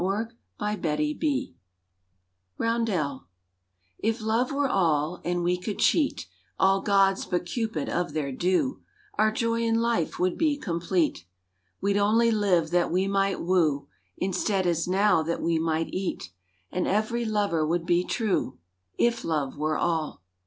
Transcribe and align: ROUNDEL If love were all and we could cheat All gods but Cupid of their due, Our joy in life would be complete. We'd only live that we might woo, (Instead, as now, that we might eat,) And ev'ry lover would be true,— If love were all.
ROUNDEL 2.59 3.27
If 3.99 4.19
love 4.19 4.51
were 4.51 4.67
all 4.67 5.21
and 5.23 5.43
we 5.43 5.57
could 5.59 5.77
cheat 5.77 6.25
All 6.57 6.81
gods 6.81 7.25
but 7.25 7.45
Cupid 7.45 7.87
of 7.87 8.13
their 8.13 8.31
due, 8.31 8.81
Our 9.19 9.31
joy 9.31 9.61
in 9.61 9.75
life 9.79 10.17
would 10.17 10.39
be 10.39 10.57
complete. 10.57 11.25
We'd 11.81 11.97
only 11.97 12.31
live 12.31 12.71
that 12.71 12.91
we 12.91 13.07
might 13.07 13.41
woo, 13.41 13.89
(Instead, 14.17 14.65
as 14.65 14.87
now, 14.87 15.21
that 15.21 15.39
we 15.39 15.59
might 15.59 15.89
eat,) 15.89 16.31
And 16.71 16.87
ev'ry 16.87 17.23
lover 17.23 17.63
would 17.63 17.85
be 17.85 18.03
true,— 18.03 18.57
If 18.97 19.23
love 19.23 19.55
were 19.55 19.77
all. 19.77 20.23